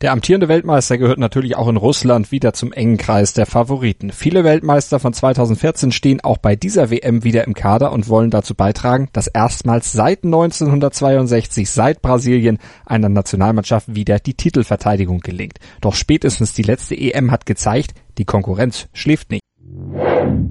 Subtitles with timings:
[0.00, 4.12] Der amtierende Weltmeister gehört natürlich auch in Russland wieder zum engen Kreis der Favoriten.
[4.12, 8.54] Viele Weltmeister von 2014 stehen auch bei dieser WM wieder im Kader und wollen dazu
[8.54, 15.58] beitragen, dass erstmals seit 1962, seit Brasilien, einer Nationalmannschaft wieder die Titelverteidigung gelingt.
[15.82, 19.42] Doch spätestens die letzte EM hat gezeigt, die Konkurrenz schläft nicht.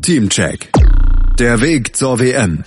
[0.04, 0.70] Teamcheck.
[1.40, 2.64] Der Weg zur WM.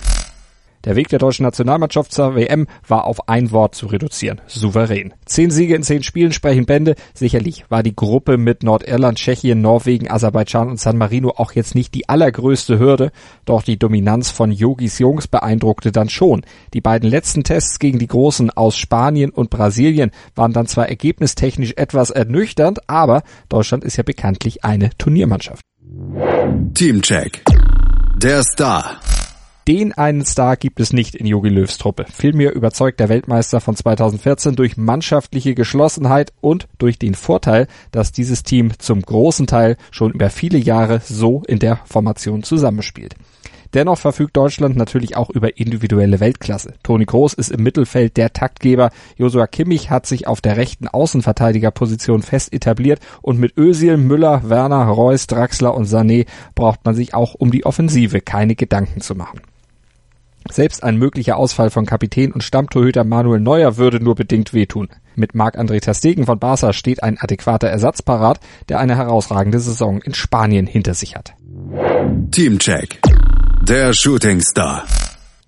[0.85, 4.41] Der Weg der deutschen Nationalmannschaft zur WM war auf ein Wort zu reduzieren.
[4.47, 5.13] Souverän.
[5.25, 6.95] Zehn Siege in zehn Spielen sprechen Bände.
[7.13, 11.93] Sicherlich war die Gruppe mit Nordirland, Tschechien, Norwegen, Aserbaidschan und San Marino auch jetzt nicht
[11.93, 13.11] die allergrößte Hürde.
[13.45, 16.41] Doch die Dominanz von Yogis Jungs beeindruckte dann schon.
[16.73, 21.73] Die beiden letzten Tests gegen die Großen aus Spanien und Brasilien waren dann zwar ergebnistechnisch
[21.77, 25.63] etwas ernüchternd, aber Deutschland ist ja bekanntlich eine Turniermannschaft.
[26.73, 27.43] Teamcheck.
[28.17, 28.99] Der Star.
[29.67, 32.05] Den einen Star gibt es nicht in Jogi Löws Truppe.
[32.13, 38.43] Vielmehr überzeugt der Weltmeister von 2014 durch mannschaftliche Geschlossenheit und durch den Vorteil, dass dieses
[38.43, 43.15] Team zum großen Teil schon über viele Jahre so in der Formation zusammenspielt.
[43.73, 46.73] Dennoch verfügt Deutschland natürlich auch über individuelle Weltklasse.
[46.83, 48.91] Toni Kroos ist im Mittelfeld der Taktgeber.
[49.15, 54.83] Josua Kimmich hat sich auf der rechten Außenverteidigerposition fest etabliert und mit Özil, Müller, Werner,
[54.83, 59.39] Reus, Draxler und Sané braucht man sich auch um die Offensive keine Gedanken zu machen.
[60.49, 64.89] Selbst ein möglicher Ausfall von Kapitän und Stammtorhüter Manuel Neuer würde nur bedingt wehtun.
[65.15, 70.13] Mit Marc-André Terstegen von Barca steht ein adäquater Ersatz parat, der eine herausragende Saison in
[70.13, 71.33] Spanien hinter sich hat.
[72.31, 72.99] Teamcheck.
[73.67, 74.83] Der Shooting Star.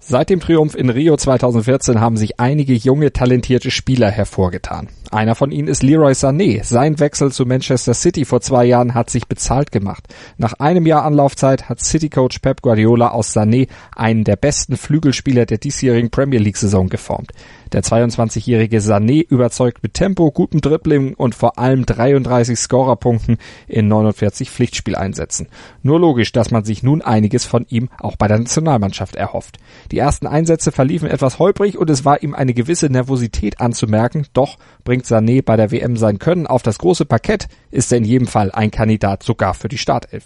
[0.08, 4.88] Seit dem Triumph in Rio 2014 haben sich einige junge, talentierte Spieler hervorgetan.
[5.12, 6.64] Einer von ihnen ist Leroy Sané.
[6.64, 10.03] Sein Wechsel zu Manchester City vor zwei Jahren hat sich bezahlt gemacht.
[10.38, 15.58] Nach einem Jahr Anlaufzeit hat City-Coach Pep Guardiola aus Sané einen der besten Flügelspieler der
[15.58, 17.31] diesjährigen Premier League-Saison geformt.
[17.72, 23.38] Der 22-jährige Sané überzeugt mit Tempo, gutem Dribbling und vor allem 33 Scorerpunkten
[23.68, 25.47] in 49 Pflichtspieleinsätzen.
[25.81, 29.57] Nur logisch, dass man sich nun einiges von ihm auch bei der Nationalmannschaft erhofft.
[29.91, 34.57] Die ersten Einsätze verliefen etwas holprig und es war ihm eine gewisse Nervosität anzumerken, doch
[34.83, 38.28] bringt Sané bei der WM sein Können auf das große Parkett, ist er in jedem
[38.28, 40.25] Fall ein Kandidat sogar für die Startelf.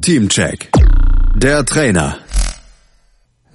[0.00, 0.70] Teamcheck.
[1.36, 2.18] Der Trainer.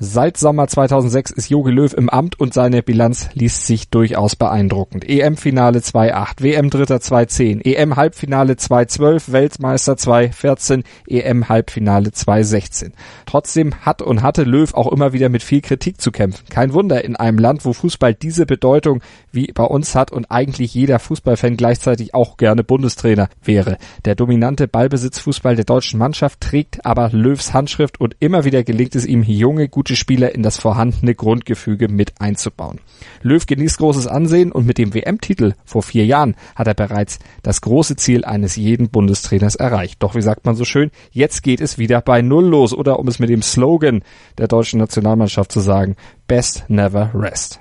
[0.05, 5.07] Seit Sommer 2006 ist Jogi Löw im Amt und seine Bilanz liest sich durchaus beeindruckend.
[5.07, 12.91] EM-Finale 2-8, WM-Dritter 2-10, EM-Halbfinale 2-12, Weltmeister 2-14, EM-Halbfinale 2-16.
[13.25, 16.47] Trotzdem hat und hatte Löw auch immer wieder mit viel Kritik zu kämpfen.
[16.49, 20.73] Kein Wunder in einem Land, wo Fußball diese Bedeutung wie bei uns hat und eigentlich
[20.73, 23.77] jeder Fußballfan gleichzeitig auch gerne Bundestrainer wäre.
[24.03, 29.05] Der dominante Ballbesitzfußball der deutschen Mannschaft trägt aber Löws Handschrift und immer wieder gelingt es
[29.05, 32.79] ihm, junge, gute gute Spieler in das vorhandene Grundgefüge mit einzubauen.
[33.21, 37.61] Löw genießt großes Ansehen und mit dem WM-Titel vor vier Jahren hat er bereits das
[37.61, 40.01] große Ziel eines jeden Bundestrainers erreicht.
[40.01, 43.07] Doch wie sagt man so schön, jetzt geht es wieder bei Null los oder um
[43.07, 44.03] es mit dem Slogan
[44.39, 45.95] der deutschen Nationalmannschaft zu sagen,
[46.27, 47.59] Best Never Rest.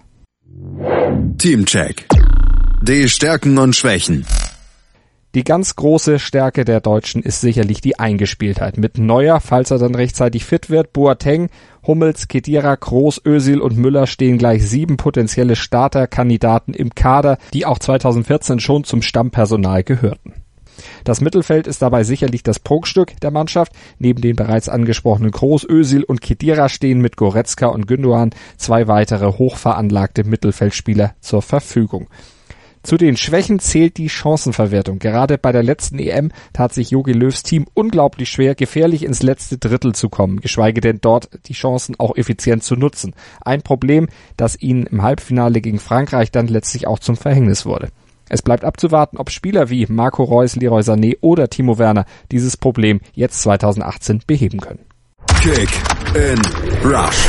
[1.36, 2.06] Teamcheck.
[2.82, 4.24] Die Stärken und Schwächen.
[5.34, 8.76] Die ganz große Stärke der Deutschen ist sicherlich die Eingespieltheit.
[8.76, 11.48] Mit Neuer, falls er dann rechtzeitig fit wird, Boateng,
[11.86, 17.78] Hummels, Kedira, Kroos, Özil und Müller stehen gleich sieben potenzielle Starterkandidaten im Kader, die auch
[17.78, 20.34] 2014 schon zum Stammpersonal gehörten.
[21.04, 23.72] Das Mittelfeld ist dabei sicherlich das Prunkstück der Mannschaft.
[23.98, 29.32] Neben den bereits angesprochenen Kroos, Özil und Kedira stehen mit Goretzka und Gündogan zwei weitere
[29.32, 32.08] hochveranlagte Mittelfeldspieler zur Verfügung.
[32.82, 34.98] Zu den Schwächen zählt die Chancenverwertung.
[34.98, 39.58] Gerade bei der letzten EM tat sich Jogi Löws Team unglaublich schwer, gefährlich ins letzte
[39.58, 43.14] Drittel zu kommen, geschweige denn dort die Chancen auch effizient zu nutzen.
[43.40, 47.88] Ein Problem, das ihnen im Halbfinale gegen Frankreich dann letztlich auch zum Verhängnis wurde.
[48.28, 53.00] Es bleibt abzuwarten, ob Spieler wie Marco Reus, Leroy Sané oder Timo Werner dieses Problem
[53.12, 54.80] jetzt 2018 beheben können.
[55.40, 55.68] Kick
[56.14, 56.40] in
[56.84, 57.28] Rush.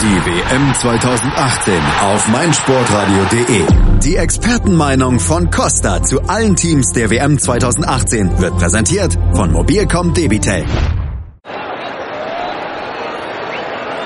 [0.00, 3.64] Die WM 2018 auf meinsportradio.de.
[4.02, 10.64] Die Expertenmeinung von Costa zu allen Teams der WM 2018 wird präsentiert von Mobilcom Debitel.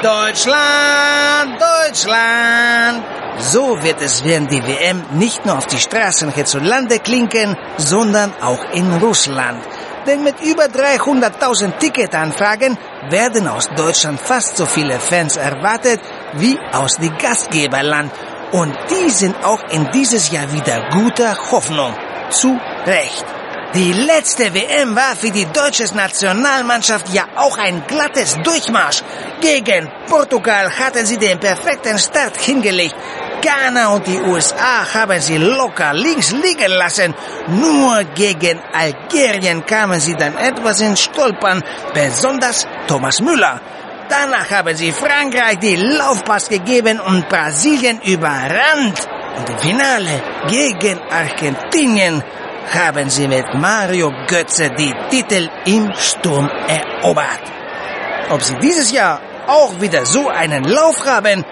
[0.03, 3.03] Deutschland, Deutschland.
[3.41, 8.65] So wird es während die WM nicht nur auf die Straßen hierzulande klinken, sondern auch
[8.73, 9.63] in Russland.
[10.09, 12.79] Denn mit über 300.000 Ticketanfragen
[13.11, 16.01] werden aus Deutschland fast so viele Fans erwartet
[16.33, 18.11] wie aus dem Gastgeberland.
[18.53, 21.93] Und die sind auch in dieses Jahr wieder guter Hoffnung.
[22.31, 23.27] Zu Recht.
[23.75, 29.03] Die letzte WM war für die deutsche Nationalmannschaft ja auch ein glattes Durchmarsch.
[29.43, 32.97] Gegen Portugal hatten sie den perfekten Start hingelegt.
[33.41, 37.15] Ghana und die USA haben sie locker links liegen lassen.
[37.49, 41.63] Nur gegen Algerien kamen sie dann etwas ins Stolpern,
[41.95, 43.61] besonders Thomas Müller.
[44.09, 49.07] Danach haben sie Frankreich die Laufpass gegeben und Brasilien überrannt.
[49.37, 52.23] Und im Finale gegen Argentinien
[52.73, 57.43] haben sie mit Mario Götze die Titel im Sturm erobert.
[58.31, 61.45] Ob sie dieses Jahr auch wieder so einen Lauf haben,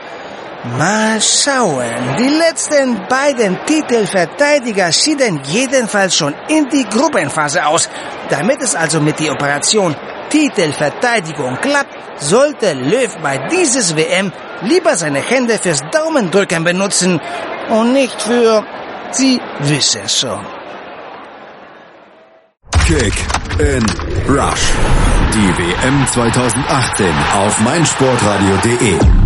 [0.64, 2.16] Mal schauen.
[2.18, 7.88] Die letzten beiden Titelverteidiger schieden jedenfalls schon in die Gruppenphase aus.
[8.28, 9.94] Damit es also mit der Operation
[10.30, 14.32] Titelverteidigung klappt, sollte Löw bei dieses WM
[14.62, 17.20] lieber seine Hände fürs Daumendrücken benutzen
[17.70, 18.64] und nicht für
[19.12, 20.44] Sie wissen schon.
[22.86, 23.14] Kick
[23.58, 23.84] in
[24.28, 24.72] Rush.
[25.32, 29.25] Die WM 2018 auf meinsportradio.de.